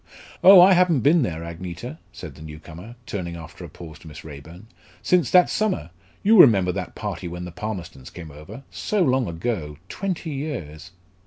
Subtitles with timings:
[0.43, 4.07] "Oh, I haven't been there, Agneta," said the new comer, turning after a pause to
[4.07, 4.65] Miss Raeburn,
[5.03, 5.91] "since that summer
[6.23, 10.89] you remember that party when the Palmerstons came over so long ago twenty years!"